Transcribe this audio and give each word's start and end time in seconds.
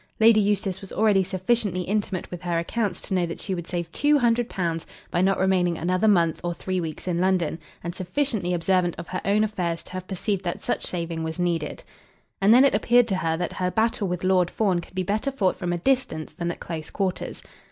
Lady 0.19 0.39
Eustace 0.39 0.81
was 0.81 0.91
already 0.91 1.21
sufficiently 1.21 1.83
intimate 1.83 2.31
with 2.31 2.41
her 2.41 2.57
accounts 2.57 3.01
to 3.01 3.13
know 3.13 3.27
that 3.27 3.39
she 3.39 3.53
would 3.53 3.67
save 3.67 3.91
two 3.91 4.17
hundred 4.17 4.49
pounds 4.49 4.87
by 5.11 5.21
not 5.21 5.37
remaining 5.37 5.77
another 5.77 6.07
month 6.07 6.41
or 6.43 6.55
three 6.55 6.81
weeks 6.81 7.07
in 7.07 7.19
London, 7.19 7.59
and 7.83 7.93
sufficiently 7.93 8.51
observant 8.51 8.95
of 8.97 9.09
her 9.09 9.21
own 9.25 9.43
affairs 9.43 9.83
to 9.83 9.91
have 9.91 10.07
perceived 10.07 10.43
that 10.43 10.59
such 10.63 10.87
saving 10.87 11.21
was 11.23 11.37
needed. 11.37 11.83
And 12.41 12.51
then 12.51 12.65
it 12.65 12.73
appeared 12.73 13.07
to 13.09 13.15
her 13.17 13.37
that 13.37 13.53
her 13.53 13.69
battle 13.69 14.07
with 14.07 14.23
Lord 14.23 14.49
Fawn 14.49 14.81
could 14.81 14.95
be 14.95 15.03
better 15.03 15.29
fought 15.29 15.55
from 15.55 15.71
a 15.71 15.77
distance 15.77 16.33
than 16.33 16.49
at 16.49 16.59
close 16.59 16.89
quarters. 16.89 17.43